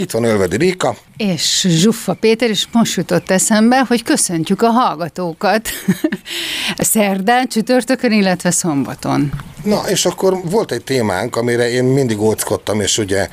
[0.00, 0.96] Itt van Ölvedi Réka.
[1.16, 5.68] És Zsuffa Péter, és most jutott eszembe, hogy köszöntjük a hallgatókat
[6.92, 9.32] szerdán, csütörtökön, illetve szombaton.
[9.64, 13.28] Na, és akkor volt egy témánk, amire én mindig óckodtam, és ugye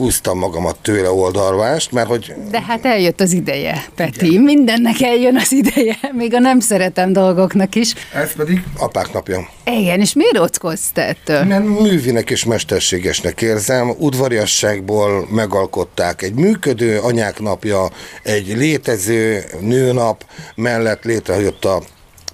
[0.00, 2.34] húztam magamat tőle oldalvást, mert hogy...
[2.50, 4.26] De hát eljött az ideje, Peti.
[4.26, 4.42] Igen.
[4.42, 7.94] Mindennek eljön az ideje, még a nem szeretem dolgoknak is.
[8.14, 9.48] Ez pedig apák napja.
[9.64, 11.44] Igen, és miért ockodsz te ettől?
[11.44, 13.94] Mert művinek és mesterségesnek érzem.
[13.98, 17.88] Udvariasságból megalkották egy működő anyák napja,
[18.22, 21.82] egy létező nőnap mellett létrejött a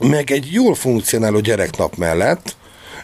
[0.00, 2.55] meg egy jól funkcionáló gyereknap mellett,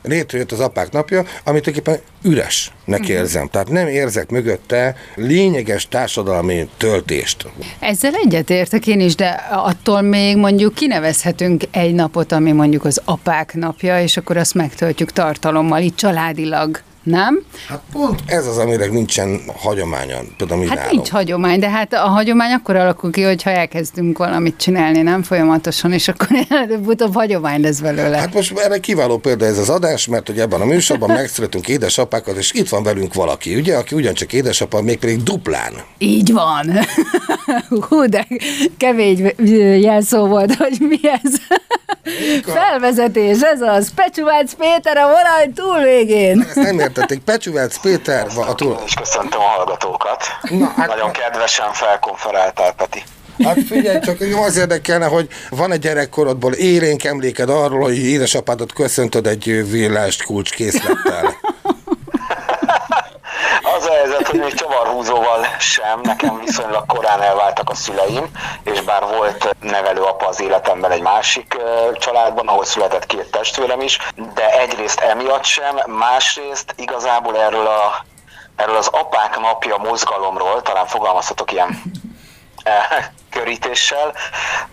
[0.02, 3.08] létrejött az apák napja, amit tulajdonképpen üresnek uh-huh.
[3.08, 3.48] érzem.
[3.48, 7.46] Tehát nem érzek mögötte lényeges társadalmi töltést.
[7.78, 13.54] Ezzel egyetértek én is, de attól még mondjuk kinevezhetünk egy napot, ami mondjuk az apák
[13.54, 17.42] napja, és akkor azt megtöltjük tartalommal, itt családilag nem?
[17.68, 20.92] Hát pont ez az, amire nincsen hagyománya, például Hát nálunk.
[20.92, 25.92] nincs hagyomány, de hát a hagyomány akkor alakul ki, hogyha elkezdünk valamit csinálni, nem folyamatosan,
[25.92, 26.26] és akkor
[26.62, 28.16] előbb-utóbb hagyomány lesz belőle.
[28.16, 32.36] Hát most erre kiváló példa ez az adás, mert hogy ebben a műsorban megszületünk édesapákat,
[32.36, 35.72] és itt van velünk valaki, ugye, aki ugyancsak édesapa, mégpedig duplán.
[35.98, 36.70] Így van.
[37.88, 38.26] Hú, de
[38.76, 39.32] kemény
[39.80, 41.32] jelszó volt, hogy mi ez.
[42.44, 43.92] Felvezetés, ez az.
[43.94, 46.40] Pecsuvác Péter a vonal túlvégén.
[46.40, 47.20] Ezt nem értették.
[47.24, 48.78] Pecsuvác Péter a túl...
[48.84, 50.24] És köszöntöm a hallgatókat.
[50.42, 53.02] Na, hát, Nagyon kedvesen felkonferáltál, Peti.
[53.44, 59.26] Hát figyelj, csak az érdekelne, hogy van egy gyerekkorodból élénk emléked arról, hogy édesapádat köszöntöd
[59.26, 61.34] egy villást kulcskészlettel.
[63.76, 64.40] Az a helyzet, hogy
[65.02, 68.30] csavarhúzóval sem, nekem viszonylag korán elváltak a szüleim,
[68.64, 71.56] és bár volt nevelőapa az életemben egy másik
[71.94, 73.98] családban, ahol született két testvérem is,
[74.34, 78.04] de egyrészt emiatt sem, másrészt igazából erről, a,
[78.56, 81.82] erről az apák napja mozgalomról, talán fogalmazhatok ilyen
[83.30, 84.12] körítéssel,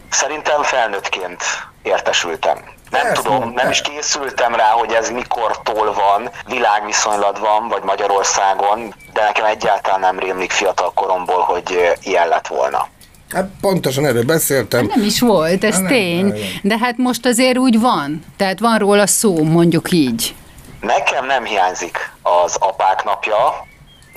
[0.09, 1.43] szerintem felnőttként
[1.81, 2.77] értesültem.
[2.89, 9.21] Nem Persze, tudom, nem is készültem rá, hogy ez mikortól van, világviszonylatban, vagy Magyarországon, de
[9.21, 12.87] nekem egyáltalán nem rémlik fiatal koromból, hogy ilyen lett volna.
[13.33, 14.85] Hát pontosan erről beszéltem.
[14.85, 16.25] Nem is volt, ez hát tény.
[16.25, 18.23] Nem, de hát most azért úgy van.
[18.37, 20.35] Tehát van róla szó, mondjuk így.
[20.81, 23.67] Nekem nem hiányzik az apák napja,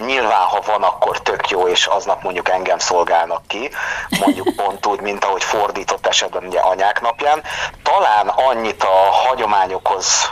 [0.06, 3.70] Nyilván, ha van, akkor tök jó, és aznap mondjuk engem szolgálnak ki,
[4.20, 7.42] mondjuk pont úgy, mint ahogy fordított esetben ugye anyák napján.
[7.82, 10.30] Talán annyit a hagyományokhoz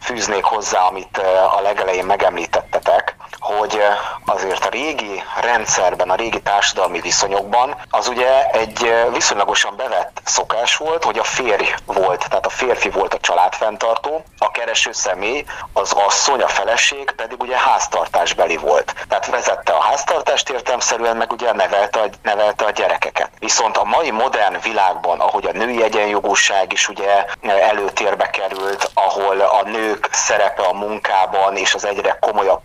[0.00, 1.18] fűznék hozzá, amit
[1.56, 3.82] a legelején megemlítettetek, hogy
[4.24, 11.04] azért a régi rendszerben, a régi társadalmi viszonyokban az ugye egy viszonylagosan bevett szokás volt,
[11.04, 16.42] hogy a férj volt, tehát a férfi volt a családfenntartó, a kereső személy, az asszony,
[16.42, 18.94] a feleség pedig ugye háztartásbeli volt.
[19.08, 23.30] Tehát vezette a háztartást értelmszerűen, meg ugye nevelte a, nevelte a gyerekeket.
[23.38, 29.62] Viszont a mai modern világban, ahogy a női egyenjogúság is ugye előtérbe került, ahol a
[29.62, 32.60] nők szerepe a munkában és az egyre komolyabb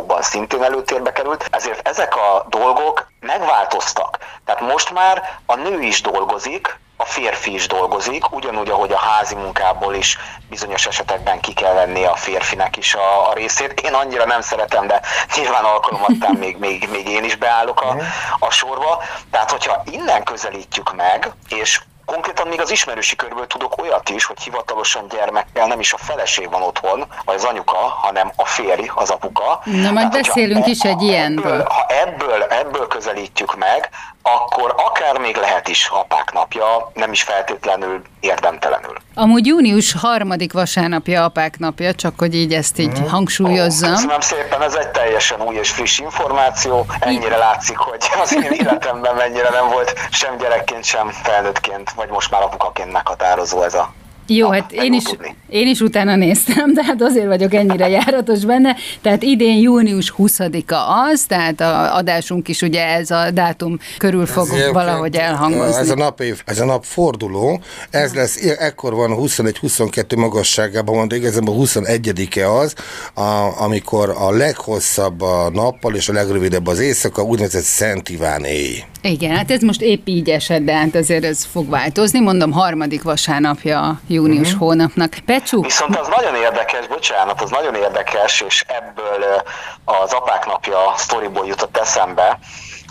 [0.00, 4.18] pozíciókban szintén előtérbe került, ezért ezek a dolgok megváltoztak.
[4.44, 9.34] Tehát most már a nő is dolgozik, a férfi is dolgozik, ugyanúgy, ahogy a házi
[9.34, 10.18] munkából is
[10.48, 13.80] bizonyos esetekben ki kell venni a férfinek is a, a részét.
[13.80, 15.00] Én annyira nem szeretem, de
[15.36, 17.96] nyilván alkalomattán még, még, még én is beállok a,
[18.38, 19.02] a sorba.
[19.30, 21.80] Tehát, hogyha innen közelítjük meg, és
[22.12, 26.50] konkrétan még az ismerősi körből tudok olyat is, hogy hivatalosan gyermekkel nem is a feleség
[26.50, 29.60] van otthon, vagy az anyuka, hanem a férj, az apuka.
[29.64, 31.62] Na, majd beszélünk is egy ilyenből.
[31.68, 33.88] Ha ebből, ebből közelítjük meg,
[34.22, 38.94] akkor akár még lehet is apák napja, nem is feltétlenül érdemtelenül.
[39.14, 43.08] Amúgy június harmadik vasárnapja apák napja, csak hogy így ezt így hmm.
[43.08, 43.90] hangsúlyozzam.
[43.90, 46.86] Oh, köszönöm szépen, ez egy teljesen új és friss információ.
[46.98, 52.30] Ennyire látszik, hogy az én életemben mennyire nem volt sem gyerekként, sem felnőttként, vagy most
[52.30, 53.92] már apukaként meghatározó ez a
[54.34, 55.04] Jó, hát én is,
[55.48, 58.76] én is utána néztem, de hát azért vagyok ennyire járatos benne.
[59.02, 60.74] Tehát idén június 20-a
[61.10, 65.80] az, tehát a adásunk is ugye ez a dátum körül fog Egyébként, valahogy elhangozni.
[65.80, 67.60] Ez a nap év, ez a nap forduló,
[67.90, 72.74] ez lesz, ekkor van 21-22 magasságában de igazából 21-e az,
[73.14, 78.84] a, amikor a leghosszabb a nappal és a legrövidebb az éjszaka, úgynevezett Szent Iván éj.
[79.02, 82.20] Igen, hát ez most épp így esett, de hát azért ez fog változni.
[82.20, 84.60] Mondom, harmadik vasárnapja a június uh-huh.
[84.60, 85.14] hónapnak.
[85.26, 89.42] Pecsú, Viszont az nagyon érdekes, bocsánat, az nagyon érdekes, és ebből
[89.84, 92.38] az apák napja sztoriból jutott eszembe.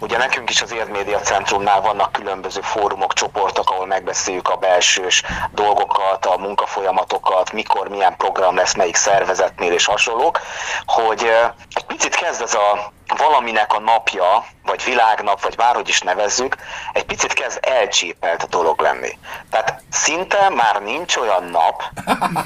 [0.02, 6.26] Ugye nekünk is az Érdmédia Centrumnál vannak különböző fórumok, csoportok, ahol megbeszéljük a belsős dolgokat,
[6.26, 10.40] a munkafolyamatokat, mikor, milyen program lesz, melyik szervezetnél és hasonlók,
[10.86, 11.32] hogy
[11.74, 16.56] egy picit kezd ez a valaminek a napja, vagy világnap, vagy bárhogy is nevezzük,
[16.94, 19.18] egy picit kezd elcsépelt a dolog lenni.
[19.52, 21.84] Tehát szinte már nincs olyan nap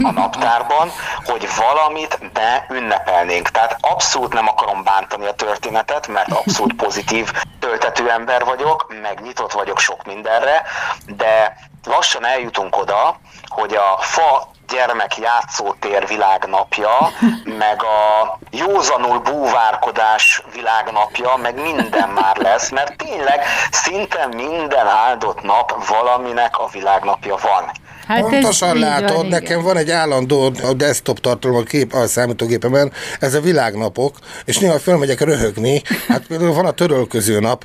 [0.03, 0.91] a naptárban,
[1.25, 3.49] hogy valamit ne ünnepelnénk.
[3.49, 9.51] Tehát abszolút nem akarom bántani a történetet, mert abszolút pozitív töltető ember vagyok, meg nyitott
[9.51, 10.63] vagyok sok mindenre,
[11.05, 17.11] de lassan eljutunk oda, hogy a fa gyermek játszótér világnapja,
[17.63, 23.39] meg a józanul búvárkodás világnapja, meg minden már lesz, mert tényleg
[23.71, 27.71] szinte minden áldott nap valaminek a világnapja van.
[28.07, 29.41] hát Pontosan látod, van, igen.
[29.41, 34.57] nekem van egy állandó a desktop tartalom a, kép, a számítógépemen, ez a világnapok, és
[34.57, 37.63] néha fölmegyek röhögni, hát például van a törölköző nap.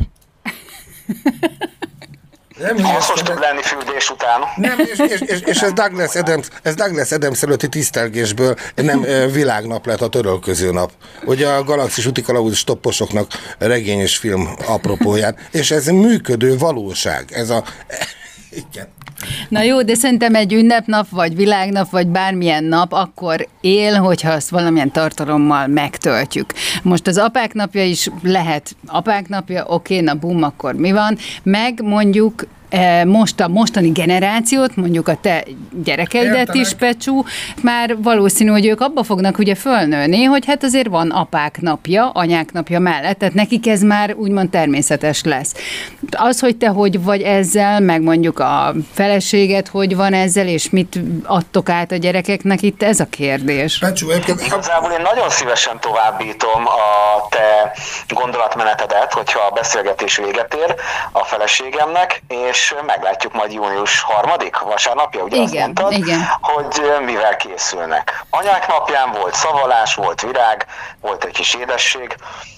[2.59, 4.41] Nem Hasznos tud lenni fürdés után.
[4.57, 9.87] Nem, és, és, és, és ez Douglas Adams, ez Douglas Adams előtti tisztelgésből nem világnap
[9.87, 10.91] lett a törölköző nap.
[11.25, 17.33] Ugye a Galaxis útikalauz stopposoknak regényes film apropóján, és ez működő valóság.
[17.33, 17.65] Ez a...
[18.51, 18.87] Igen.
[19.49, 24.49] Na jó, de szerintem egy ünnepnap, vagy világnap, vagy bármilyen nap akkor él, hogyha azt
[24.49, 26.53] valamilyen tartalommal megtöltjük.
[26.83, 31.19] Most az apák napja is lehet apák napja, oké, na bum, akkor mi van?
[31.43, 32.47] Meg mondjuk
[33.07, 35.45] most a mostani generációt, mondjuk a te
[35.85, 36.61] gyerekeidet Értelek.
[36.61, 37.25] is, Pecsú,
[37.63, 42.53] már valószínű, hogy ők abba fognak ugye fölnőni, hogy hát azért van apák napja, anyák
[42.53, 45.55] napja mellett, tehát nekik ez már úgymond természetes lesz.
[46.11, 51.01] Az, hogy te hogy vagy ezzel, meg mondjuk a feleséget hogy van ezzel, és mit
[51.25, 53.79] adtok át a gyerekeknek, itt ez a kérdés.
[53.79, 57.73] Pecsú, egyébként Igazából én nagyon szívesen továbbítom a te
[58.09, 60.75] gondolatmenetedet, hogyha a beszélgetés véget ér
[61.13, 66.21] a feleségemnek, és meglátjuk majd június harmadik vasárnapja, ugye azt Igen, mondtad, igen.
[66.41, 68.25] hogy mivel készülnek.
[68.31, 70.67] Anyák napján volt szavalás, volt virág,
[71.01, 72.17] volt egy kis édesség.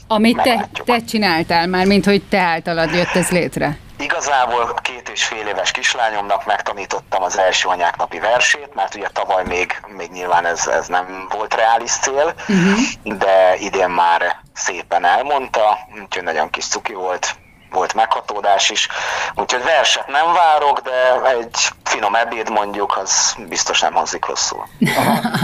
[0.08, 0.86] Amit te, Meglátjuk.
[0.86, 3.78] te csináltál már, mint hogy te általad jött ez létre.
[3.98, 9.44] Igazából két és fél éves kislányomnak megtanítottam az első anyák napi versét, mert ugye tavaly
[9.44, 13.18] még, még nyilván ez, ez nem volt reális cél, uh-huh.
[13.18, 17.34] de idén már szépen elmondta, úgyhogy nagyon kis cuki volt,
[17.70, 18.88] volt meghatódás is.
[19.34, 24.68] Úgyhogy verset nem várok, de egy finom ebéd mondjuk, az biztos nem hangzik rosszul.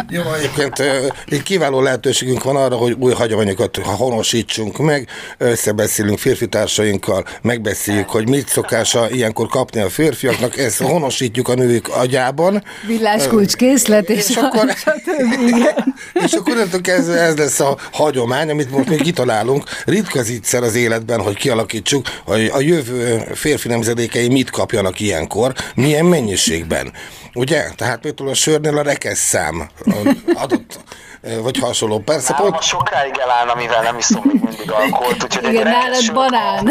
[0.09, 0.79] Jó, egyébként
[1.27, 5.09] egy kiváló lehetőségünk van arra, hogy új hagyományokat honosítsunk meg,
[5.39, 11.89] összebeszélünk férfi társainkkal, megbeszéljük, hogy mit szokása ilyenkor kapni a férfiaknak, ezt honosítjuk a nők
[11.89, 12.65] agyában.
[12.87, 14.65] Villáskulcs készlet, és, És akkor,
[16.25, 19.65] és akkor ez, ez lesz a hagyomány, amit most még kitalálunk.
[19.85, 22.07] Ritka zicser az életben, hogy kialakítsuk,
[22.53, 26.93] a jövő férfi nemzedékei mit kapjanak ilyenkor, milyen mennyiségben.
[27.35, 27.65] Ugye?
[27.77, 29.69] Tehát például a sörnél a rekesz szám
[30.35, 30.79] adott,
[31.43, 31.99] vagy hasonló.
[31.99, 35.65] Persze Nálam pont, a sokáig elállna, mivel nem iszom még mindig alkoholt, úgyhogy egy Igen,
[35.65, 36.69] rekesz nálad banán.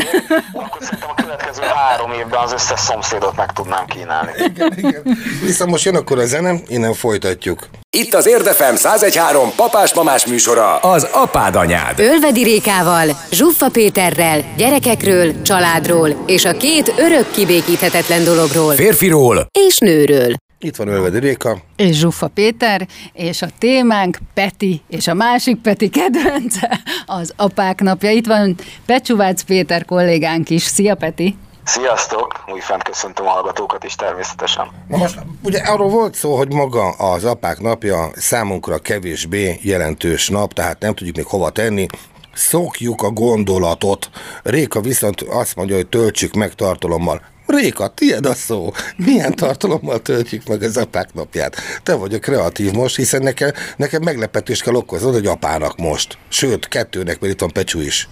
[0.54, 4.32] Akkor szerintem a következő három évben az összes szomszédot meg tudnám kínálni.
[4.38, 5.18] igen, igen.
[5.42, 7.68] Viszont most jön akkor a zene, innen folytatjuk.
[7.98, 12.00] Itt az Érdefem 1013 papás-mamás műsora, az apád anyád.
[12.00, 20.34] Ölvedi Rékával, Zsuffa Péterrel, gyerekekről, családról és a két örök kibékíthetetlen dologról Férfiról, és nőről.
[20.60, 21.58] Itt van Ölvedi Réka.
[21.76, 28.10] és Zsuffa Péter, és a témánk Peti, és a másik Peti kedvence az apák napja.
[28.10, 30.64] Itt van Pecsuvác Péter kollégánk is.
[30.64, 31.36] Szia Peti!
[31.66, 32.44] Sziasztok!
[32.48, 34.68] Újfent köszöntöm a hallgatókat is természetesen.
[34.88, 40.54] Na most ugye arról volt szó, hogy maga az apák napja számunkra kevésbé jelentős nap,
[40.54, 41.86] tehát nem tudjuk még hova tenni.
[42.34, 44.10] Szokjuk a gondolatot.
[44.44, 47.22] Réka viszont azt mondja, hogy töltsük meg tartalommal.
[47.46, 48.72] Réka, tiéd a szó.
[48.98, 51.56] Milyen tartalommal töltjük meg az apák napját?
[51.84, 56.18] Te vagy a kreatív most, hiszen nekem, nekem meglepetést kell okoznod, hogy apának most.
[56.30, 58.08] Sőt, kettőnek, mert itt van Pecsú is.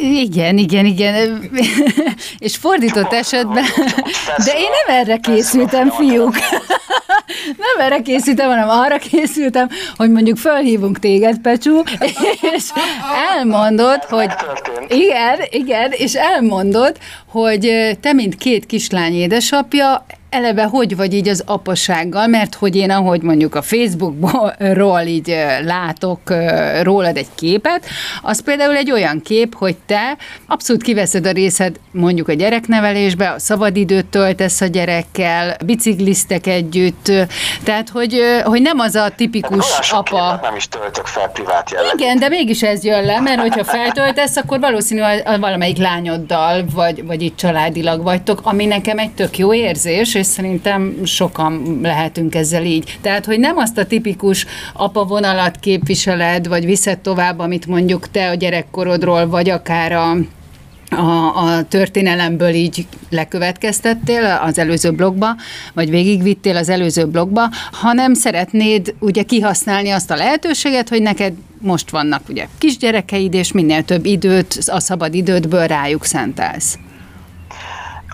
[0.00, 1.50] Igen, igen, igen.
[2.38, 3.64] és fordított esetben,
[4.44, 6.34] de én nem erre készültem, fiúk.
[7.46, 11.82] Nem erre készültem, hanem arra készültem, hogy mondjuk fölhívunk téged, Pecsú,
[12.56, 12.64] és
[13.36, 14.30] elmondod, hogy...
[14.88, 16.96] Igen, igen, és elmondod,
[17.28, 22.90] hogy te, mint két kislány édesapja, eleve hogy vagy így az apasággal, mert hogy én
[22.90, 26.20] ahogy mondjuk a Facebookról így látok
[26.82, 27.86] rólad egy képet,
[28.22, 30.16] az például egy olyan kép, hogy te
[30.46, 37.12] abszolút kiveszed a részed mondjuk a gyereknevelésbe, a szabadidőt töltesz a gyerekkel, bicikliztek együtt,
[37.64, 40.38] tehát hogy, hogy nem az a tipikus hát apa.
[40.42, 42.02] Nem is töltök fel privát jellegű.
[42.02, 47.22] Igen, de mégis ez jön le, mert hogyha feltöltesz, akkor valószínűleg valamelyik lányoddal, vagy, vagy
[47.22, 52.98] itt családilag vagytok, ami nekem egy tök jó érzés, és szerintem sokan lehetünk ezzel így.
[53.00, 58.30] Tehát, hogy nem azt a tipikus apa vonalat képviseled, vagy viszed tovább, amit mondjuk te
[58.30, 60.16] a gyerekkorodról, vagy akár a
[60.90, 65.36] a, a történelemből így lekövetkeztettél az előző blogba,
[65.74, 71.90] vagy végigvittél az előző blogba, hanem szeretnéd ugye kihasználni azt a lehetőséget, hogy neked most
[71.90, 76.78] vannak ugye kisgyerekeid, és minél több időt, a szabad idődből rájuk szentelsz.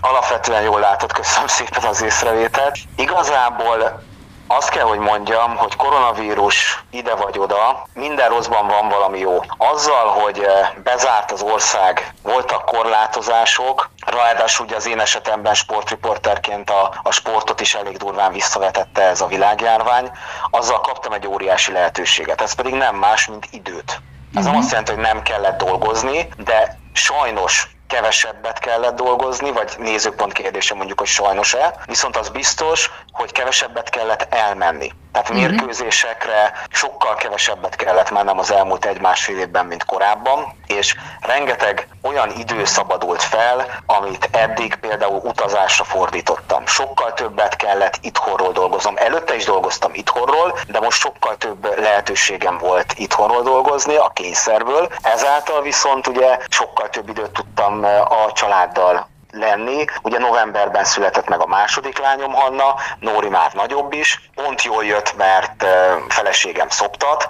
[0.05, 2.77] Alapvetően jól látod, köszönöm szépen az észrevételt.
[2.95, 4.03] Igazából
[4.47, 9.39] azt kell, hogy mondjam, hogy koronavírus ide vagy oda, minden rosszban van valami jó.
[9.57, 16.93] Azzal, hogy eh, bezárt az ország, voltak korlátozások, ráadásul ugye az én esetemben sportriporterként a,
[17.03, 20.11] a sportot is elég durván visszavetette ez a világjárvány,
[20.49, 22.41] azzal kaptam egy óriási lehetőséget.
[22.41, 23.91] Ez pedig nem más, mint időt.
[23.91, 23.99] Ez
[24.33, 24.51] uh-huh.
[24.51, 30.73] nem azt jelenti, hogy nem kellett dolgozni, de sajnos kevesebbet kellett dolgozni, vagy nézőpont kérdése
[30.75, 34.91] mondjuk, hogy sajnos-e, viszont az biztos, hogy kevesebbet kellett elmenni.
[35.13, 35.47] Tehát uh-huh.
[35.47, 42.65] mérkőzésekre sokkal kevesebbet kellett mennem az elmúlt egy-másfél évben, mint korábban, és rengeteg olyan idő
[42.65, 46.65] szabadult fel, amit eddig például utazásra fordítottam.
[46.65, 48.93] Sokkal többet kellett itthonról dolgoznom.
[48.97, 54.89] Előtte is dolgoztam itthonról, de most sokkal több lehetőségem volt itthonról dolgozni a kényszerből.
[55.01, 59.85] Ezáltal viszont ugye sokkal több időt tudtam a családdal lenni.
[60.01, 64.29] Ugye novemberben született meg a második lányom Hanna, Nóri már nagyobb is.
[64.35, 65.65] Pont jól jött, mert
[66.07, 67.27] feleségem szoptat,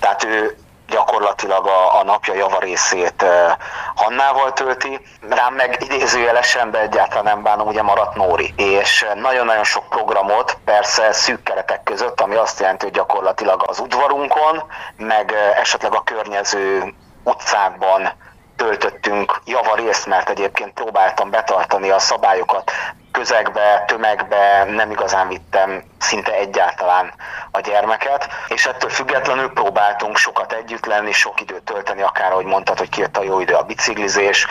[0.00, 0.56] tehát ő
[0.88, 3.52] gyakorlatilag a, a napja javarészét uh,
[3.94, 5.00] Hannával tölti.
[5.28, 8.54] Rám meg idézőjelesen, de egyáltalán nem bánom, ugye maradt Nóri.
[8.56, 14.62] És nagyon-nagyon sok programot, persze szűk keretek között, ami azt jelenti, hogy gyakorlatilag az udvarunkon,
[14.96, 16.94] meg esetleg a környező
[17.24, 18.12] utcákban
[18.56, 22.72] töltöttünk javarészt, mert egyébként próbáltam betartani a szabályokat,
[23.12, 27.12] közegbe, tömegbe nem igazán vittem szinte egyáltalán
[27.50, 32.78] a gyermeket, és ettől függetlenül próbáltunk sokat együtt lenni, sok időt tölteni, akár ahogy mondtad,
[32.78, 34.46] hogy kijött a jó idő a biciklizés,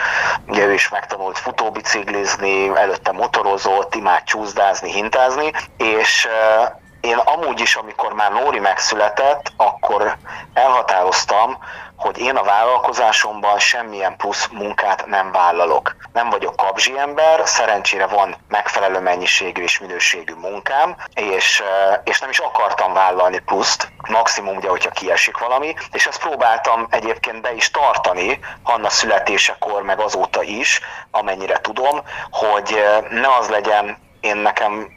[0.46, 6.28] ugye ő is megtanult futóbiciklizni, előtte motorozott, imád csúszdázni, hintázni, és
[7.00, 10.16] én amúgy is, amikor már Nóri megszületett, akkor
[10.54, 11.58] elhatároztam,
[11.96, 15.96] hogy én a vállalkozásomban semmilyen plusz munkát nem vállalok.
[16.12, 21.62] Nem vagyok kabzsi ember, szerencsére van megfelelő mennyiségű és minőségű munkám, és,
[22.04, 27.40] és nem is akartam vállalni pluszt, maximum ugye, hogyha kiesik valami, és ezt próbáltam egyébként
[27.40, 34.36] be is tartani, Hanna születésekor, meg azóta is, amennyire tudom, hogy ne az legyen én
[34.36, 34.95] nekem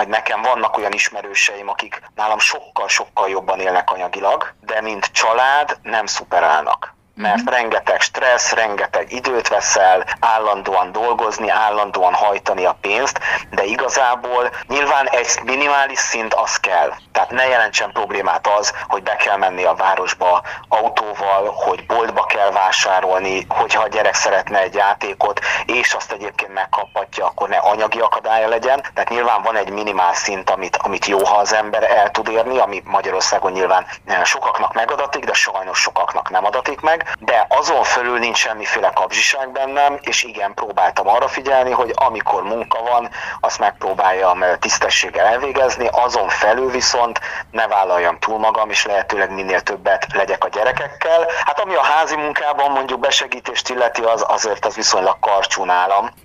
[0.00, 6.06] vagy nekem vannak olyan ismerőseim, akik nálam sokkal-sokkal jobban élnek anyagilag, de mint család nem
[6.06, 7.54] szuperálnak mert uh-huh.
[7.54, 15.28] rengeteg stressz, rengeteg időt veszel, állandóan dolgozni, állandóan hajtani a pénzt, de igazából nyilván egy
[15.44, 16.92] minimális szint az kell.
[17.12, 22.50] Tehát ne jelentsen problémát az, hogy be kell menni a városba autóval, hogy boltba kell
[22.50, 28.48] vásárolni, hogyha a gyerek szeretne egy játékot, és azt egyébként megkaphatja, akkor ne anyagi akadálya
[28.48, 28.84] legyen.
[28.94, 32.58] Tehát nyilván van egy minimál szint, amit, amit jó, ha az ember el tud érni,
[32.58, 33.86] ami Magyarországon nyilván
[34.24, 39.98] sokaknak megadatik, de sajnos sokaknak nem adatik meg de azon fölül nincs semmiféle kapzsiság bennem,
[40.00, 43.08] és igen, próbáltam arra figyelni, hogy amikor munka van,
[43.40, 50.06] azt megpróbáljam tisztességgel elvégezni, azon felül viszont ne vállaljam túl magam, és lehetőleg minél többet
[50.14, 51.26] legyek a gyerekekkel.
[51.44, 56.10] Hát ami a házi munkában mondjuk besegítést illeti, az azért az viszonylag karcsú nálam.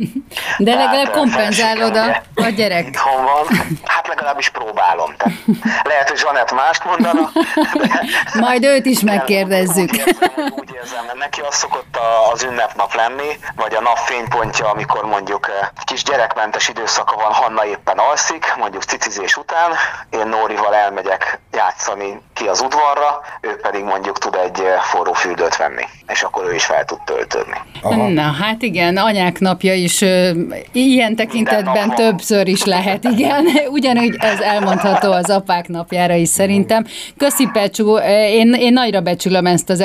[0.58, 2.88] De Tehát legalább kompenzálod a, a gyerek.
[2.88, 3.48] Itthon van,
[3.84, 5.16] hát legalábbis próbálom.
[5.18, 5.38] Tehát
[5.84, 7.32] lehet, hogy Zsanett mást mondana.
[7.74, 9.90] De, Majd őt is megkérdezzük.
[9.92, 11.98] Úgy érzem, úgy érzem, neki az szokott
[12.34, 17.66] az ünnepnap lenni, vagy a nap fénypontja, amikor mondjuk eh, kis gyerekmentes időszaka van, Hanna
[17.66, 19.72] éppen alszik, mondjuk cicizés után,
[20.10, 25.56] én Nórival elmegyek játszani ki az udvarra, ő pedig mondjuk tud egy eh, forró fürdőt
[25.56, 27.58] venni, és akkor ő is fel tud töltődni.
[27.82, 28.08] Aha.
[28.08, 30.02] Na hát igen, anyák napja is
[30.72, 33.46] ilyen tekintetben többször is lehet, igen.
[33.78, 36.86] Ugyanúgy ez elmondható az apák napjára is szerintem.
[37.18, 39.80] Köszi Pecsú, én, én nagyra becsülöm ezt az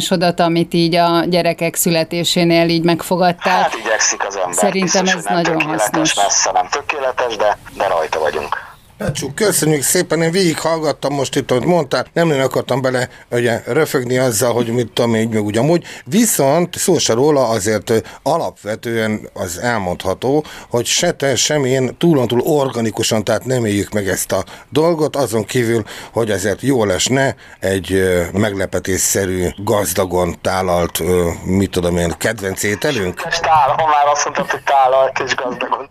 [0.00, 3.62] elhatározásodat, amit így a gyerekek születésénél így megfogadtál.
[3.62, 4.54] Hát igyekszik az ember.
[4.54, 6.14] Szerintem Biztos, ez nagyon hasznos.
[6.14, 8.69] Messze nem tökéletes, de, de rajta vagyunk.
[9.00, 14.18] Pecsú, köszönjük szépen, én végighallgattam most itt, amit mondtál, nem nagyon akartam bele ugye, röfögni
[14.18, 17.92] azzal, hogy mit tudom én, meg úgy viszont szó se róla azért
[18.22, 24.32] alapvetően az elmondható, hogy se te, sem én túlontúl organikusan, tehát nem éljük meg ezt
[24.32, 28.02] a dolgot, azon kívül, hogy ezért jó lesne egy
[28.32, 31.02] meglepetésszerű, gazdagon tálalt,
[31.44, 33.22] mit tudom én, kedvenc ételünk?
[33.40, 35.88] Tál, ha már azt mondtad, hogy tálalt és gazdagon.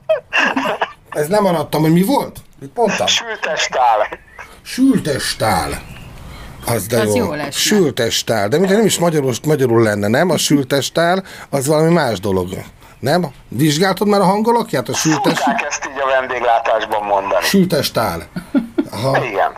[1.19, 2.37] Ez nem arattam, hogy mi volt?
[2.59, 3.07] Mit mondtam?
[3.07, 4.07] Sültestál.
[4.61, 5.81] Sültestál.
[6.65, 7.25] Az de Az jó.
[7.25, 7.55] jó lesz.
[7.55, 8.47] Sültestál.
[8.47, 10.29] De mintha nem is magyarul, magyarul lenne, nem?
[10.29, 12.49] A sültestál az valami más dolog.
[12.99, 13.27] Nem?
[13.47, 14.89] Vizsgáltad már a hangolakját?
[14.89, 15.33] A sültes...
[15.33, 17.45] Tudták ezt így a vendéglátásban mondani.
[17.45, 18.27] Sültestál.
[18.91, 19.23] Aha.
[19.25, 19.51] Igen.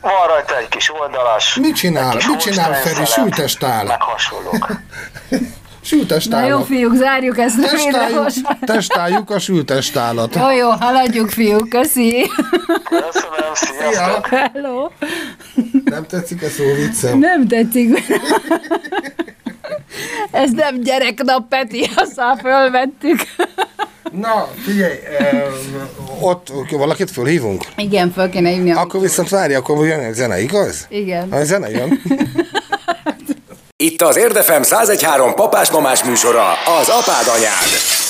[0.00, 1.54] Van rajta egy kis oldalas.
[1.54, 2.14] Mit csinál?
[2.28, 3.04] Mit csinál Feri?
[3.04, 3.84] Sültestál.
[3.84, 4.68] Meg hasonlók.
[5.84, 6.46] Na Sültestál.
[6.46, 10.34] jó, fiúk, zárjuk ezt a Testáljuk, testáljuk a sültestálat.
[10.34, 12.30] Jó, jó, haladjuk, fiúk, köszi.
[12.84, 14.26] Köszönöm, sziasztok!
[14.26, 14.50] Szia!
[14.52, 14.88] Hello.
[15.84, 17.18] Nem tetszik a szó viccem?
[17.18, 18.02] Nem tetszik.
[20.30, 23.20] Ez nem gyereknap, Peti, aztán fölvettük.
[24.12, 25.42] Na, figyelj, eh,
[26.20, 27.64] ott valakit fölhívunk?
[27.76, 28.70] Igen, föl kéne hívni.
[28.70, 30.86] Akkor viszont várj, akkor jön a zene, igaz?
[30.88, 31.32] Igen.
[31.32, 32.00] A zene jön.
[33.76, 36.50] Itt az Érdefem 1013 papás-mamás műsora,
[36.80, 38.03] az apád anyád.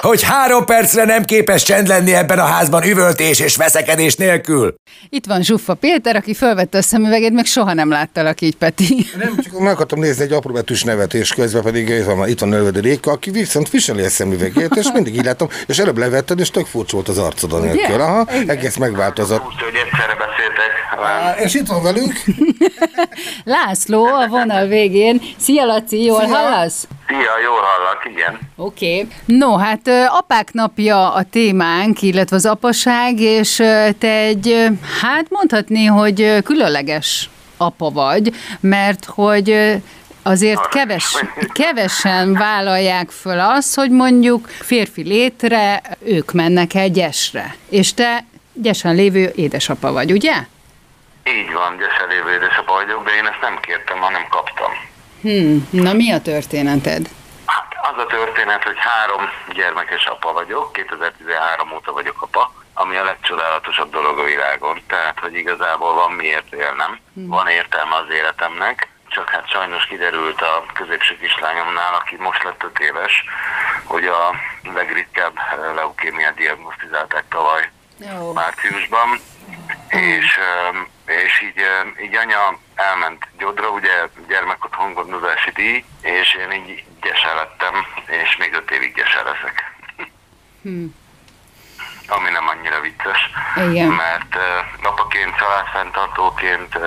[0.00, 4.74] Hogy három percre nem képes csend lenni ebben a házban üvöltés és veszekedés nélkül.
[5.08, 9.06] Itt van Zsuffa Péter, aki fölvette a szemüvegét, meg soha nem láttalak így, Peti.
[9.18, 12.48] Nem, csak meg akartam nézni egy apró betűs nevetés közben, pedig itt van, itt van
[12.48, 16.50] Nölvedi Réka, aki viszont viseli a szemüvegét, és mindig így látom, és előbb levetted, és
[16.50, 18.00] tök furcsa volt az arcodon nélkül.
[18.00, 19.44] Aha, egész megváltozott.
[19.46, 21.44] Úgy, hogy egyszerre beszéltek.
[21.44, 22.12] És itt van velünk.
[23.44, 25.22] László a vonal végén.
[25.38, 26.36] Szia, Laci, jól Szia.
[26.36, 26.86] hallasz?
[27.08, 28.38] Szia, jól hallak, igen.
[28.56, 28.94] Oké.
[28.94, 29.08] Okay.
[29.24, 33.56] No, hát apák napja a témánk, illetve az apaság, és
[33.98, 34.68] te egy,
[35.00, 39.78] hát mondhatni, hogy különleges apa vagy, mert hogy
[40.22, 41.24] azért keves,
[41.60, 48.94] kevesen vállalják föl azt, hogy mondjuk férfi létre ők mennek el gyesre, és te gyesen
[48.94, 50.34] lévő édesapa vagy, ugye?
[51.24, 54.87] Így van, gyesen lévő édesapa vagyok, de én ezt nem kértem, hanem kaptam.
[55.22, 57.08] Hmm, na mi a történeted?
[57.46, 59.22] Hát az a történet, hogy három
[59.54, 64.80] gyermekes apa vagyok, 2013 óta vagyok apa, ami a legcsodálatosabb dolog a világon.
[64.86, 70.64] Tehát, hogy igazából van miért élnem, van értelme az életemnek, csak hát sajnos kiderült a
[70.72, 73.24] középső kislányomnál, aki most lett 5 éves,
[73.84, 74.34] hogy a
[74.74, 75.32] legritkább
[75.74, 78.32] leukémiát diagnosztizálták tavaly Jó.
[78.32, 79.20] márciusban,
[79.88, 80.38] és,
[81.06, 81.60] és így,
[82.02, 88.54] így anya elment Gyodra, ugye gyermekotthon gondozási díj, és én így gyese lettem, és még
[88.54, 89.76] öt évig gyese leszek.
[92.10, 93.88] Ami nem annyira vicces, Igen.
[93.88, 94.36] mert
[94.82, 96.78] apaként, családfenntartóként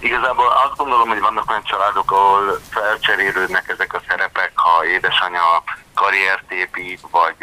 [0.00, 5.62] igazából azt gondolom, hogy vannak olyan családok, ahol felcserélődnek ezek a szerepek, ha édesanya
[5.94, 7.36] karriert épít, vagy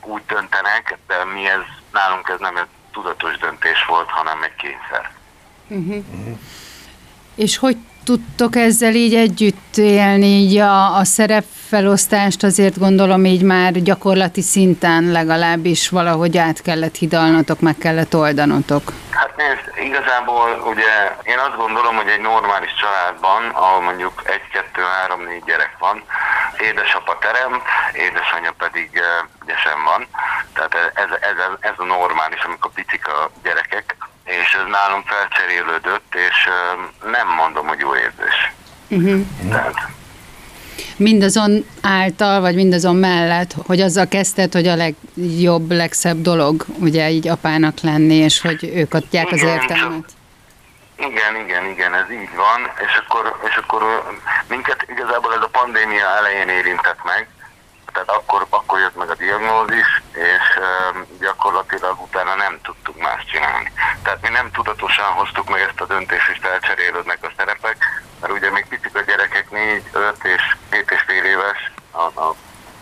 [0.00, 1.60] úgy döntenek, de mi ez,
[1.92, 5.10] nálunk ez nem egy tudatos döntés volt, hanem egy kényszer.
[7.34, 7.76] És hogy
[8.06, 15.04] tudtok ezzel így együtt élni, így a, a szerepfelosztást azért gondolom így már gyakorlati szinten
[15.12, 18.92] legalábbis valahogy át kellett hidalnotok, meg kellett oldanotok.
[19.10, 24.82] Hát nézd, igazából ugye én azt gondolom, hogy egy normális családban, ahol mondjuk egy, kettő,
[24.82, 26.02] három, négy gyerek van,
[26.58, 30.06] édesapa teremt, édesanyja pedig uh, gyesen van.
[30.54, 36.48] Tehát ez, ez, ez a normális, amikor picik a gyerekek, és ez nálam felcserélődött, és
[37.10, 38.52] nem mondom, hogy jó érzés.
[38.88, 39.26] Uh-huh.
[39.50, 39.74] Tehát,
[40.96, 47.28] Mindazon által, vagy mindazon mellett, hogy azzal kezdted, hogy a legjobb, legszebb dolog, ugye így
[47.28, 50.04] apának lenni, és hogy ők adják az értelmet.
[50.98, 53.82] Igen, igen, igen, ez így van, és akkor, és akkor
[54.48, 57.28] minket igazából ez a pandémia elején érintett meg,
[57.96, 63.72] tehát akkor, akkor jött meg a diagnózis, és ö, gyakorlatilag utána nem tudtuk más csinálni.
[64.02, 67.76] Tehát mi nem tudatosan hoztuk meg ezt a döntést, és elcserélődnek a szerepek,
[68.20, 72.34] mert ugye még picik a gyerekek, 4, 5 és 7 és fél éves, a, a,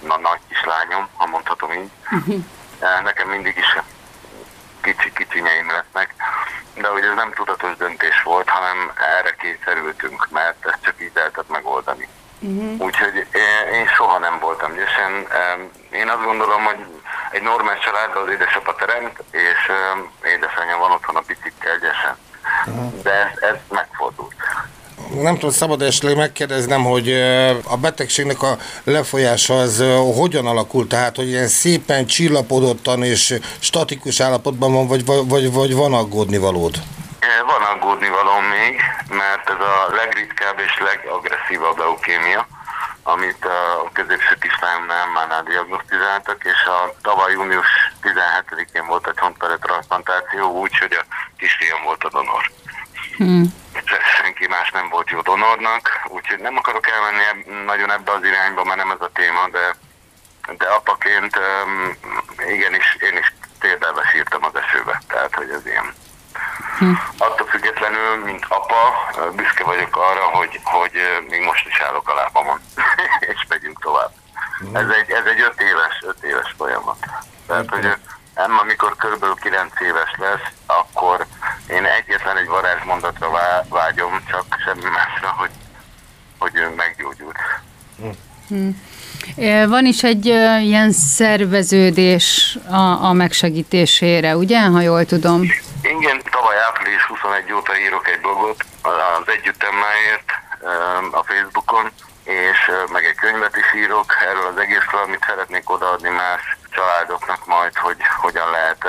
[0.09, 1.91] a nagy kislányom, ha mondhatom így.
[3.05, 3.77] Nekem mindig is
[4.81, 6.15] kicsi kicsinyeim lesznek,
[6.75, 11.49] de hogy ez nem tudatos döntés volt, hanem erre kényszerültünk, mert ezt csak így lehetett
[11.49, 12.09] megoldani.
[12.45, 12.87] Uh-huh.
[12.87, 13.15] Úgyhogy
[13.73, 15.13] én, soha nem voltam gyesen.
[15.91, 16.81] Én azt gondolom, hogy
[17.31, 19.61] egy normális családban az édesapa teremt, és
[20.35, 22.17] édesanyja van otthon a picikkel gyesen.
[22.67, 23.03] Uh-huh.
[23.03, 24.35] De ez, ez megfordult
[25.23, 27.13] nem tudom, szabad esetleg megkérdeznem, hogy
[27.65, 29.85] a betegségnek a lefolyása az
[30.17, 35.95] hogyan alakult, tehát hogy ilyen szépen csillapodottan és statikus állapotban van, vagy, vagy, vagy van
[35.95, 36.83] aggódni valód?
[37.47, 42.47] Van aggódni való még, mert ez a legritkább és legagresszívabb leukémia,
[43.03, 47.67] amit a középső kislányomnál már diagnosztizáltak, és a tavaly június
[48.03, 51.05] 17-én volt egy csontpere transplantáció, úgyhogy a
[51.37, 52.51] kisfiam volt a donor.
[53.17, 53.63] Hmm
[54.35, 58.77] senki más nem volt jó donornak, úgyhogy nem akarok elmenni nagyon ebbe az irányba, mert
[58.77, 59.77] nem ez a téma, de,
[60.59, 61.97] de apaként um,
[62.49, 65.95] igenis én is térdelve sírtam az esőbe, tehát hogy ez ilyen.
[66.79, 66.93] Hm.
[67.19, 68.79] Attól függetlenül, mint apa,
[69.37, 70.93] büszke vagyok arra, hogy, hogy
[71.29, 72.61] még most is állok a lábamon,
[73.33, 74.13] és megyünk tovább.
[74.59, 74.77] Hm.
[74.77, 76.97] Ez egy, ez egy öt éves, öt éves folyamat.
[77.47, 77.97] Tehát, hogy
[78.35, 81.27] nem, amikor körülbelül 9 éves lesz, akkor
[81.69, 83.31] én egyetlen egy varázsmondatra
[83.69, 85.51] vágyom, csak semmi másra, hogy,
[86.39, 87.39] hogy ő meggyógyult.
[88.49, 88.69] Hm.
[89.69, 90.27] Van is egy
[90.61, 95.43] ilyen szerveződés a, a megsegítésére, ugye, ha jól tudom?
[95.85, 100.33] Igen, tavaly április 21 óta írok egy blogot az együttemmáért
[101.11, 101.91] a Facebookon,
[102.25, 107.77] és meg egy könyvet is írok erről az egészről, amit szeretnék odaadni más családoknak majd,
[107.77, 108.87] hogy hogyan lehet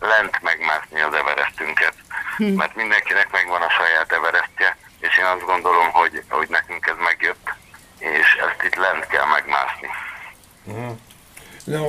[0.00, 1.94] lent megmászni az Everestünket.
[2.36, 2.44] Hm.
[2.44, 7.52] Mert mindenkinek megvan a saját Everestje, és én azt gondolom, hogy, hogy nekünk ez megjött,
[7.98, 9.90] és ezt itt lent kell megmászni.
[10.64, 10.90] Hm.
[11.66, 11.84] No,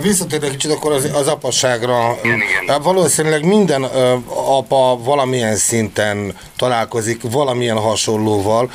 [0.00, 2.16] visszatérve kicsit akkor az, az apaságra.
[2.22, 2.68] Igen, igen.
[2.68, 3.82] Hát valószínűleg minden
[4.26, 8.70] apa valamilyen szinten találkozik valamilyen hasonlóval.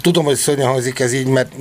[0.00, 1.52] Tudom, hogy szörnyen hangzik ez így, mert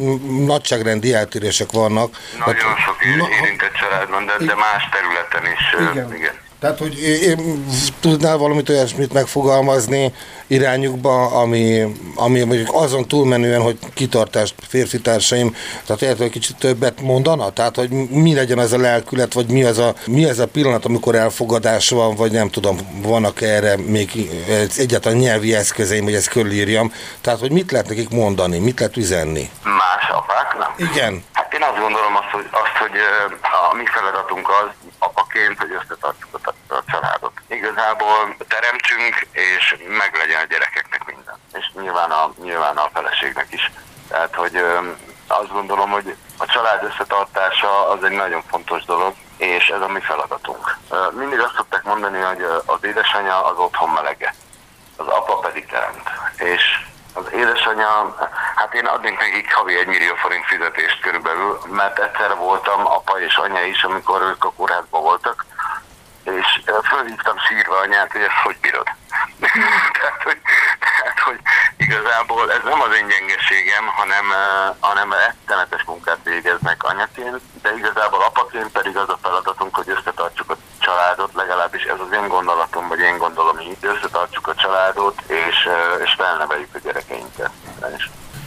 [0.46, 2.18] nagyságrendi eltérések vannak.
[2.46, 2.98] Nagyon hát, sok
[3.42, 5.92] érintett családban, de, de más területen is.
[5.92, 6.16] Igen.
[6.16, 6.47] igen.
[6.60, 7.66] Tehát, hogy én,
[8.00, 10.14] tudnál valamit olyasmit megfogalmazni
[10.48, 17.52] irányukba, ami, ami mondjuk azon túlmenően, hogy kitartást férfi társaim, tehát hogy kicsit többet mondana?
[17.52, 20.86] Tehát, hogy mi legyen ez a lelkület, vagy mi az a, mi az a pillanat,
[20.86, 24.30] amikor elfogadás van, vagy nem tudom, vannak erre még
[24.78, 26.94] egyáltalán nyelvi eszközeim, hogy ezt körülírjam.
[27.22, 29.50] Tehát, hogy mit lehet nekik mondani, mit lehet üzenni?
[29.64, 30.74] Más apáknak?
[30.78, 31.24] Igen.
[31.34, 32.98] Hát én azt gondolom azt, hogy, azt, hogy
[33.72, 34.70] a mi feladatunk az,
[35.38, 37.32] apaként, hogy összetartsuk a, a családot.
[37.48, 41.36] Igazából teremtsünk, és meg legyen a gyerekeknek minden.
[41.54, 43.72] És nyilván a, nyilván a feleségnek is.
[44.08, 44.56] Tehát, hogy
[45.28, 50.00] azt gondolom, hogy a család összetartása az egy nagyon fontos dolog, és ez a mi
[50.00, 50.78] feladatunk.
[51.12, 54.34] Mindig azt szokták mondani, hogy az édesanyja az otthon melege,
[54.98, 56.10] az apa pedig teremt.
[56.38, 56.62] És
[57.18, 58.16] az édesanyja,
[58.56, 63.36] hát én adnék nekik havi egy millió forint fizetést körülbelül, mert egyszer voltam apa és
[63.36, 65.27] anya is, amikor ők a kórházban voltak, és
[66.98, 68.88] fölhívtam sírva anyát, hogy ezt hogy bírod.
[69.98, 70.40] tehát, hogy,
[70.80, 71.40] tehát, hogy
[71.78, 74.26] igazából ez nem az én gyengeségem, hanem,
[74.80, 80.58] hanem rettenetes munkát végeznek anyaként, de igazából apaként pedig az a feladatunk, hogy összetartsuk a
[80.80, 85.70] családot, legalábbis ez az én gondolatom, vagy én gondolom így, összetartsuk a családot, és,
[86.04, 86.67] és felneveljük.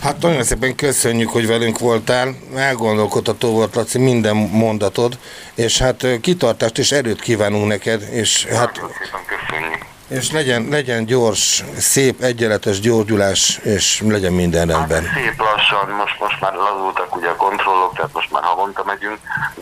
[0.03, 5.19] Hát nagyon szépen köszönjük, hogy velünk voltál, elgondolkodható volt, Laci, minden mondatod,
[5.55, 8.81] és hát kitartást és erőt kívánunk neked, és hát...
[9.27, 9.85] köszönjük.
[10.09, 15.05] És legyen, legyen gyors, szép, egyenletes gyógyulás, és legyen minden hát rendben.
[15.05, 19.19] Hát szép lassan, most, most már lazultak ugye a kontrollok, tehát most már havonta megyünk,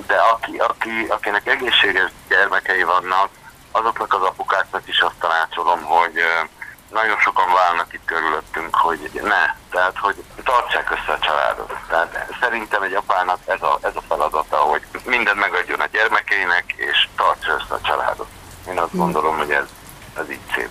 [0.07, 3.29] de aki, aki, akinek egészséges gyermekei vannak,
[3.73, 6.15] azoknak az apukáknak is azt tanácsolom, hogy
[6.91, 11.73] nagyon sokan válnak itt körülöttünk, hogy ne, tehát hogy tartsák össze a családot.
[11.89, 17.09] Tehát szerintem egy apának ez a, ez a feladata, hogy mindent megadjon a gyermekeinek, és
[17.17, 18.29] tartsa össze a családot.
[18.71, 19.67] Én azt gondolom, hogy ez,
[20.21, 20.69] ez így szép.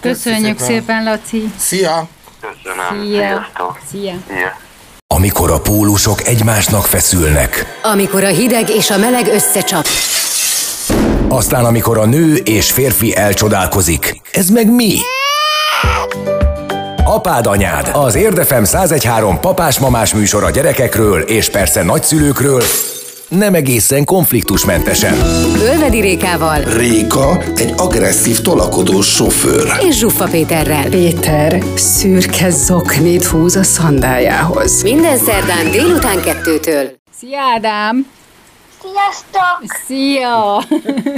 [0.00, 1.52] Köszönjük szépen, szépen Laci!
[1.58, 2.08] Szia!
[2.40, 3.02] Köszönöm!
[3.02, 3.20] Szia!
[3.20, 3.78] Sziasztok!
[3.90, 4.14] Szia!
[4.28, 4.56] Szia.
[5.06, 7.78] Amikor a pólusok egymásnak feszülnek.
[7.82, 9.86] Amikor a hideg és a meleg összecsap.
[11.28, 14.20] Aztán amikor a nő és férfi elcsodálkozik.
[14.32, 14.98] Ez meg mi?
[17.10, 22.62] Apád anyád, az Érdefem 1013 papás-mamás műsor a gyerekekről és persze nagyszülőkről,
[23.28, 25.14] nem egészen konfliktusmentesen.
[25.60, 29.72] Ölvedi Rékával Réka egy agresszív tolakodó sofőr.
[29.88, 30.88] és Zsuffa Péterrel.
[30.88, 34.82] Péter szürke zoknit húz a szandájához.
[34.82, 36.90] Minden szerdán délután kettőtől.
[37.20, 38.06] Szia Ádám!
[38.82, 39.76] Sziasztok!
[39.86, 40.64] Szia!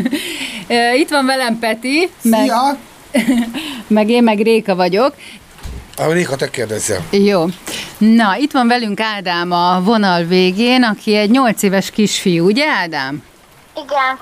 [1.03, 2.77] Itt van velem Peti, meg, Ja,
[3.87, 5.15] meg én meg Réka vagyok.
[5.97, 7.01] Réka, te kérdezzel.
[7.11, 7.45] Jó.
[7.99, 13.23] Na, itt van velünk Ádám a vonal végén, aki egy 8 éves kisfiú, ugye Ádám?
[13.77, 14.19] Igen,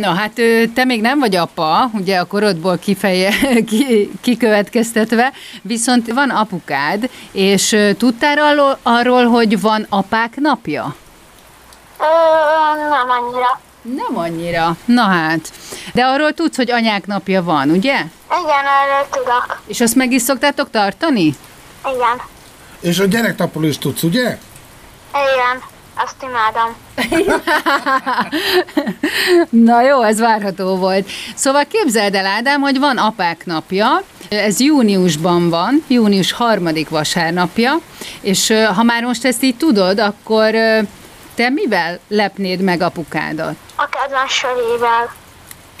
[0.00, 0.32] Na hát
[0.74, 3.30] te még nem vagy apa, ugye a korodból kifeje,
[3.68, 5.32] ki, kikövetkeztetve,
[5.62, 10.94] viszont van apukád, és tudtál arról, arról, hogy van apák napja?
[11.98, 12.04] Ö,
[12.88, 13.60] nem annyira.
[13.82, 14.76] Nem annyira.
[14.84, 15.52] Na hát.
[15.92, 18.04] De arról tudsz, hogy anyák napja van, ugye?
[18.30, 19.60] Igen, erről tudok.
[19.66, 21.34] És azt meg is szoktátok tartani?
[21.94, 22.20] Igen,
[22.80, 24.38] És a gyereknapról is tudsz, ugye?
[25.10, 25.62] igen,
[25.96, 26.74] azt imádom.
[29.70, 31.10] Na jó, ez várható volt.
[31.34, 37.78] Szóval képzeld el, Ádám, hogy van apák napja, ez júniusban van, június harmadik vasárnapja,
[38.20, 40.50] és ha már most ezt így tudod, akkor
[41.34, 43.54] te mivel lepnéd meg apukádat?
[43.76, 45.10] A kedvenc sörével.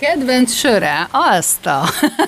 [0.00, 1.82] Kedvenc söre, azt a...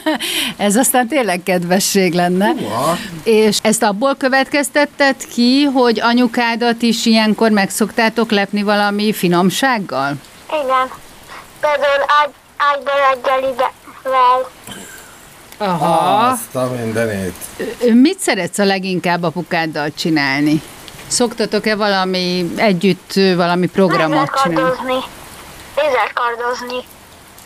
[0.67, 2.47] Ez aztán tényleg kedvesség lenne.
[2.47, 2.97] Húha.
[3.23, 10.13] És ezt abból következtetted ki, hogy anyukádat is ilyenkor megszoktátok lepni valami finomsággal?
[10.49, 10.91] Igen.
[11.61, 14.51] Például ágy, ágyba reggelivel.
[15.57, 16.27] Aha.
[16.27, 17.35] Azt a mindenét.
[17.93, 20.63] Mit szeretsz a leginkább apukáddal csinálni?
[21.07, 24.63] Szoktatok-e valami együtt valami programot csinálni?
[24.63, 24.99] Lézerkardozni.
[25.77, 26.92] Lézerkardozni.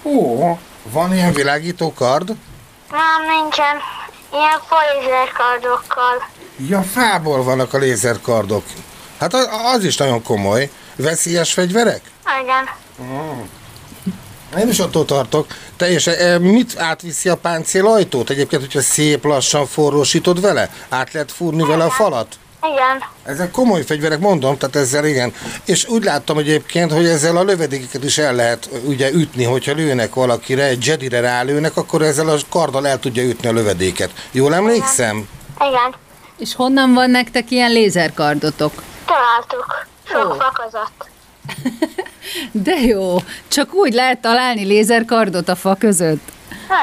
[0.06, 2.26] Ó, van ilyen világító kard?
[2.90, 3.76] Nem, nincsen.
[4.32, 6.28] Ilyen falézerkardokkal.
[6.68, 8.64] Ja, fából vannak a lézerkardok.
[9.18, 10.70] Hát az, az is nagyon komoly.
[10.96, 12.00] Veszélyes fegyverek?
[12.42, 12.68] Igen.
[14.58, 15.46] Én is attól tartok.
[15.76, 18.30] Teljesen, eh, mit átviszi a páncélajtót?
[18.30, 20.70] Egyébként, hogyha szép lassan forrósítod vele?
[20.88, 22.38] Át lehet fúrni vele a falat?
[22.62, 23.02] Igen.
[23.24, 25.32] Ezek komoly fegyverek, mondom, tehát ezzel igen.
[25.64, 30.14] És úgy láttam egyébként, hogy ezzel a lövedékeket is el lehet ugye ütni, hogyha lőnek
[30.14, 34.10] valakire, egy Jedire rálőnek, akkor ezzel a karddal el tudja ütni a lövedéket.
[34.30, 35.28] Jól emlékszem?
[35.60, 35.94] Igen.
[36.38, 38.82] És honnan van nektek ilyen lézerkardotok?
[39.06, 39.86] Találtuk.
[40.08, 41.08] Sok fak között.
[42.66, 43.16] De jó,
[43.48, 46.32] csak úgy lehet találni lézerkardot a fa között.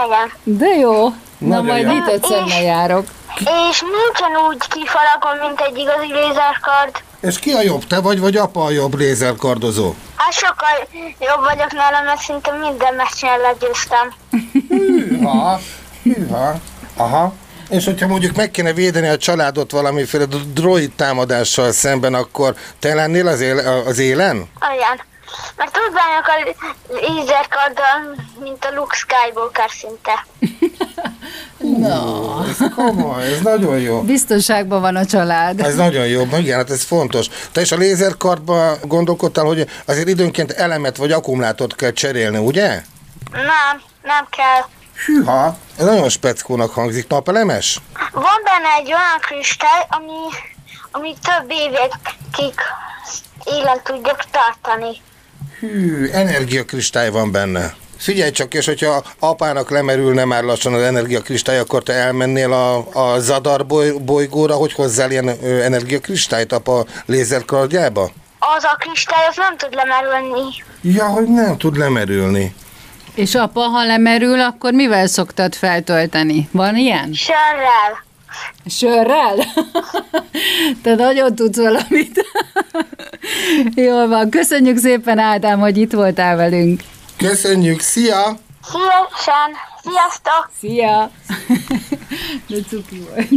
[0.05, 0.57] Igen.
[0.57, 1.03] De jó.
[1.37, 3.05] Na Nagyon majd egyszer ma járok.
[3.39, 7.03] És nincsen úgy kifalakon, mint egy igazi lézerkard.
[7.21, 9.93] És ki a jobb, te vagy, vagy apa a jobb lézerkardozó?
[10.15, 10.87] Hát sokkal
[11.19, 14.13] jobb vagyok nála, mert szinte minden meccsen legyőztem.
[14.69, 15.59] Hűha,
[16.03, 16.55] hűha.
[16.97, 17.33] Aha.
[17.69, 23.27] És hogyha mondjuk meg kéne védeni a családot valamiféle droid támadással szemben, akkor te lennél
[23.27, 24.35] az, éle, az élen?
[24.75, 25.11] Igen.
[25.55, 26.55] Mert bánok a
[26.93, 30.25] lézerkarddal, mint a Luke Skywalker szinte.
[32.49, 34.01] Ez komoly, ez nagyon jó.
[34.01, 35.59] Biztonságban van a család.
[35.59, 37.27] Ez nagyon jó, igen, hát ez fontos.
[37.51, 42.81] Te is a lézerkardba gondolkodtál, hogy azért időnként elemet vagy akkumulátort kell cserélni, ugye?
[43.31, 44.61] Nem, nem kell.
[45.05, 47.07] Hűha, ez nagyon speckónak hangzik.
[47.07, 47.79] Napelemes?
[48.11, 50.19] Van benne egy olyan kristály, ami,
[50.91, 52.59] ami több évekig
[53.43, 55.01] élen tudjuk tartani.
[55.71, 57.75] Hű, energiakristály van benne.
[57.97, 63.19] Figyelj csak, és hogyha apának lemerülne már lassan az energiakristály, akkor te elmennél a, a
[63.19, 68.11] Zadar boly, bolygóra, hogy hozzál ilyen ö, energiakristályt apa lézerkardjába?
[68.39, 70.43] Az a kristály, az nem tud lemerülni.
[70.81, 72.55] Ja, hogy nem tud lemerülni.
[73.15, 76.49] És apa, ha lemerül, akkor mivel szoktad feltölteni?
[76.51, 77.13] Van ilyen?
[77.13, 78.03] Sörrel.
[78.65, 79.35] Sörrel?
[80.83, 82.25] Te nagyon tudsz valamit.
[83.75, 84.29] Jól van.
[84.29, 86.81] Köszönjük szépen, Ádám, hogy itt voltál velünk.
[87.17, 88.37] Köszönjük, szia!
[88.63, 89.51] Szívesen.
[89.83, 90.51] Sziasztok!
[90.59, 91.11] Szia!
[92.47, 93.29] De cuki volt.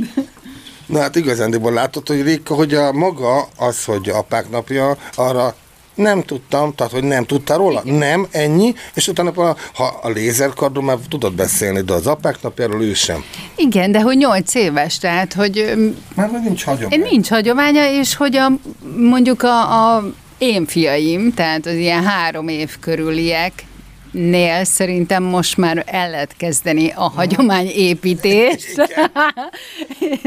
[0.87, 5.55] Na hát igazándiból látod, hogy Réka, hogy a maga az, hogy apák napja, arra
[5.97, 7.83] nem tudtam, tehát hogy nem tudtál róla?
[7.85, 12.95] Nem, ennyi, és utána ha a lézerkardról már tudod beszélni, de az apák napjáról ő
[12.95, 13.25] sem.
[13.57, 15.75] Igen, de hogy nyolc éves, tehát, hogy
[16.15, 17.01] Már nincs hagyomány.
[17.01, 18.53] nincs hagyománya, és hogy a,
[18.97, 20.05] mondjuk a, a
[20.39, 23.53] én fiaim, tehát az ilyen három év körüliek,
[24.11, 28.67] Nél szerintem most már el lehet kezdeni a hagyományépítést.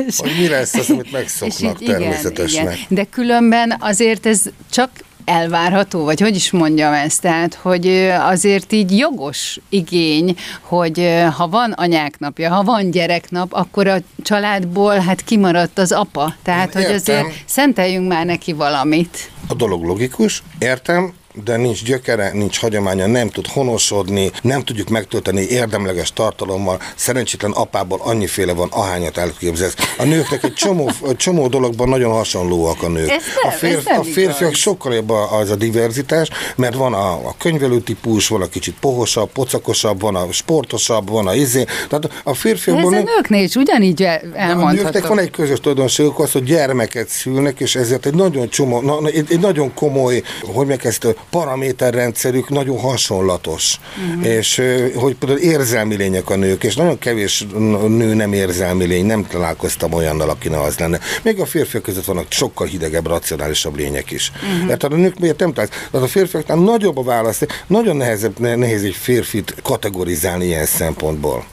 [0.07, 2.63] És- Hogy mi lesz az, amit megszoknak így igen, természetesnek.
[2.63, 2.77] igen.
[2.87, 4.89] De különben azért ez csak
[5.29, 7.87] elvárható, vagy hogy is mondjam ezt, tehát, hogy
[8.19, 14.97] azért így jogos igény, hogy ha van anyák napja, ha van gyereknap, akkor a családból
[14.97, 16.33] hát kimaradt az apa.
[16.43, 17.15] Tehát, Én hogy értem.
[17.15, 19.31] azért szenteljünk már neki valamit.
[19.47, 25.41] A dolog logikus, értem, de nincs gyökere, nincs hagyománya, nem tud honosodni, nem tudjuk megtölteni
[25.41, 26.81] érdemleges tartalommal.
[26.95, 29.75] Szerencsétlen apából annyiféle van, ahányat elképzelsz.
[29.97, 33.09] A nőknek egy csomó, csomó dologban nagyon hasonlóak a nők.
[33.09, 34.57] Ez nem- a, férf, ez a férfiak igaz.
[34.57, 39.31] sokkal jobb az a diverzitás, mert van a, a könyvelő típus, van a kicsit pohosabb,
[39.31, 41.63] pocakosabb, van a sportosabb, van a izé.
[41.63, 42.31] Tehát a
[42.65, 45.07] De ez a nőknél is ugyanígy el- de a nőknek elmondható.
[45.07, 49.25] van egy közös tulajdonságuk az, hogy gyermeket szülnek, és ezért egy nagyon csomó, na, egy,
[49.29, 50.21] egy nagyon komoly,
[50.53, 53.79] hogy meg ezt paraméterrendszerük nagyon hasonlatos.
[54.13, 54.23] Mhm.
[54.23, 54.61] És
[54.95, 57.45] hogy például érzelmi lények a nők, és nagyon kevés
[57.87, 60.99] nő nem érzelmi lény, nem találkoztam olyannal, aki ne az lenne.
[61.23, 64.31] Még a férfiak között vannak sokkal hidegebb, racionálisabb lények is.
[64.67, 65.87] Mert a nők miért nem találsz?
[65.91, 71.45] Tehát a férfiaknál nagyobb a válasz, nagyon nehezebb, ne- nehéz egy férfit kategorizálni ilyen szempontból.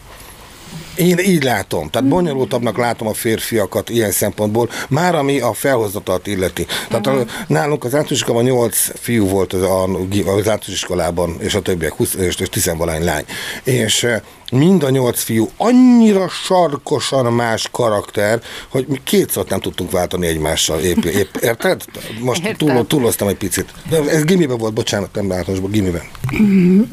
[0.97, 6.67] Én így látom, tehát bonyolultabbnak látom a férfiakat ilyen szempontból, már ami a felhozatalt illeti.
[6.89, 7.29] Tehát uh-huh.
[7.47, 11.93] nálunk az általános iskolában 8 fiú volt az, a, az általános iskolában, és a többiek
[11.93, 13.25] 20 és 10 valány lány.
[13.63, 14.21] És eh,
[14.53, 20.81] mind a nyolc fiú annyira sarkosan más karakter, hogy mi kétszer nem tudtunk váltani egymással
[20.81, 21.85] épp, épp érted?
[22.21, 23.73] Most túl, túloztam egy picit.
[23.89, 26.03] De ez gimiben volt, bocsánat, nem általánosban, gimiben.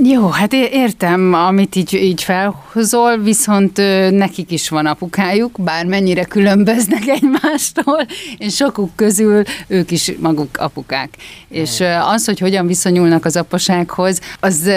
[0.03, 3.77] Jó, hát értem, amit így, így felhozol, viszont
[4.11, 11.09] nekik is van apukájuk, bármennyire különböznek egymástól, és sokuk közül ők is maguk apukák.
[11.49, 14.71] És ö, az, hogy hogyan viszonyulnak az apasághoz, az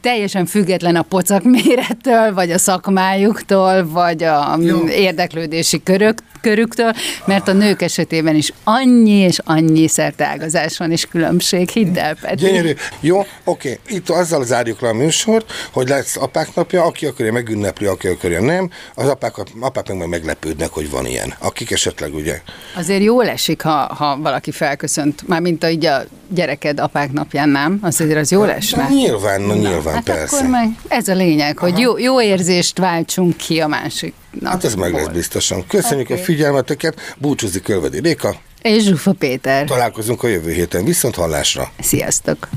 [0.00, 4.88] teljesen független a pocak mérettől, vagy a szakmájuktól, vagy a Jó.
[4.88, 6.92] érdeklődési körök, körüktől,
[7.24, 12.44] mert a nők esetében is annyi és annyi szerteágazás van és különbség, hidd el, Peti.
[12.44, 12.72] Gyönyörű.
[13.00, 13.78] Jó, oké.
[13.88, 18.40] Itt azzal zárjuk le a műsort, hogy lesz apák napja, aki akarja megünnepli, aki akarja
[18.40, 18.70] nem.
[18.94, 21.34] Az apák, apák meg majd meglepődnek, hogy van ilyen.
[21.38, 22.40] Akik esetleg ugye.
[22.76, 27.48] Azért jól esik, ha, ha valaki felköszönt, már mint a, így a gyereked apák napján,
[27.48, 27.78] nem?
[27.82, 28.82] Azért az jól esne.
[28.82, 30.36] De nyilván, na, nyilván, Hát persze.
[30.36, 34.14] akkor meg ez a lényeg, hogy jó, jó érzést váltsunk ki a másik
[34.44, 35.66] Hát ez meg lesz biztosan.
[35.66, 36.20] Köszönjük Oké.
[36.20, 37.14] a figyelmeteket.
[37.18, 38.34] Búcsúzik Kölvedi Réka.
[38.62, 39.64] És Zsufa Péter.
[39.66, 40.84] Találkozunk a jövő héten.
[40.84, 41.70] Viszont hallásra.
[41.80, 42.48] Sziasztok!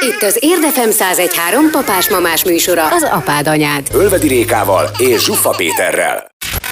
[0.00, 3.86] Itt az Érdefem 1013 papás-mamás műsora, az apád anyád.
[3.92, 6.26] Ölvedi Rékával és Zsuffa Péterrel.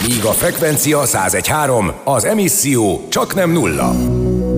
[0.06, 3.94] Míg a frekvencia 1013, az emisszió csak nem nulla.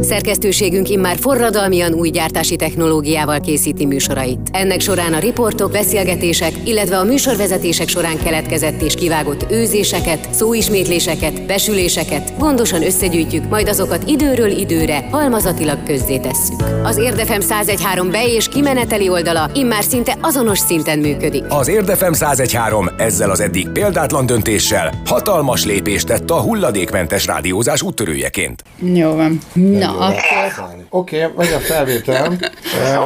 [0.05, 4.39] Szerkesztőségünk immár forradalmian új gyártási technológiával készíti műsorait.
[4.53, 12.39] Ennek során a riportok, beszélgetések, illetve a műsorvezetések során keletkezett és kivágott őzéseket, szóismétléseket, besüléseket
[12.39, 16.63] gondosan összegyűjtjük, majd azokat időről időre halmazatilag közzétesszük.
[16.83, 21.45] Az Érdefem 1013 be- és kimeneteli oldala immár szinte azonos szinten működik.
[21.49, 28.63] Az Érdefem 1013 ezzel az eddig példátlan döntéssel hatalmas lépést tett a hulladékmentes rádiózás úttörőjeként.
[28.79, 29.39] Jó van.
[29.53, 32.27] Na, akkor Oké, okay, megy a felvétel.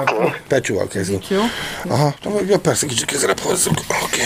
[0.01, 0.31] okay.
[0.49, 1.29] Pecsúval kezdünk.
[1.29, 1.41] jó.
[1.89, 2.15] Aha,
[2.49, 3.75] ja, persze, kicsit közelebb hozzuk.
[4.05, 4.21] Oké.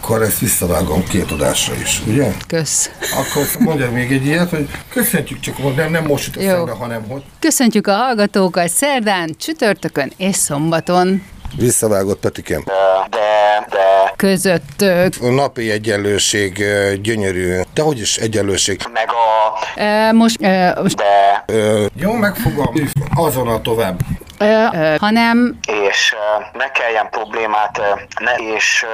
[0.00, 2.32] Akkor ezt visszavágom két adásra is, ugye?
[2.46, 2.90] Kösz.
[3.00, 7.22] Akkor mondjak még egy ilyet, hogy köszöntjük csak, nem, nem most jut eszembe, hanem hogy
[7.38, 11.22] Köszöntjük a hallgatókat szerdán, csütörtökön és szombaton
[11.56, 12.62] visszavágott Petikem.
[13.10, 14.82] De, de között
[15.20, 16.64] A napi egyenlőség
[17.02, 18.80] gyönyörű, de hogy is egyenlőség?
[18.92, 22.74] meg a ö, most, ö, most de, Ö, jó, megfogom,
[23.14, 24.00] azonnal tovább.
[24.38, 26.14] ö, ö, hanem és
[26.52, 27.80] ne kelljen problémát,
[28.20, 28.84] ne, és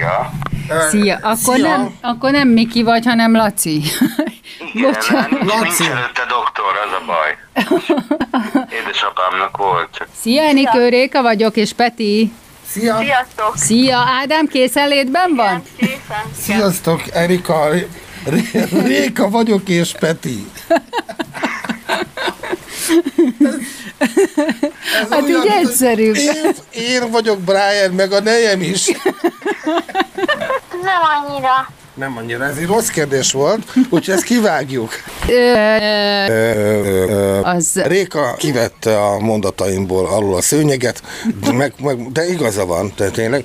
[0.00, 0.30] ja.
[0.90, 1.68] Szia, akkor szia.
[1.68, 3.82] nem, akkor nem Miki vagy, hanem Laci.
[4.74, 5.30] Igen, Bocsánat.
[5.30, 5.84] nincs, nincs Laci.
[5.86, 7.36] előtte doktor, az a baj.
[8.80, 12.32] Édesapámnak volt, Szia, Enikő Réka vagyok, és Peti.
[12.66, 12.96] Szia!
[12.98, 13.56] Sziasztok!
[13.56, 15.62] Szia, Ádám készenlétben van?
[15.76, 16.24] Készen.
[16.40, 17.88] Sziasztok, Erika, Ré-
[18.24, 20.46] Ré- Réka vagyok és Peti.
[25.02, 26.12] Ez Hát így olyan, egyszerű.
[26.12, 28.86] Én, én vagyok Brian, meg a nejem is.
[30.82, 31.70] Nem annyira.
[31.94, 34.92] Nem annyira, ez egy rossz kérdés volt, úgyhogy ezt kivágjuk.
[35.28, 41.02] Ö, ö, Ö, ö, ö, Az- Réka kivette a mondataimból alul a szőnyeget,
[41.52, 43.44] meg, meg, de igaza van, tehát tényleg.